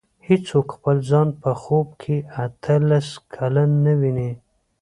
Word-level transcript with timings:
هېڅوک 0.27 0.67
خپل 0.75 0.97
ځان 1.09 1.27
په 1.41 1.51
خوب 1.61 1.87
کې 2.01 2.15
اته 2.43 2.75
لس 2.89 3.09
کلن 3.33 3.69
نه 3.85 3.93
ویني. 3.99 4.31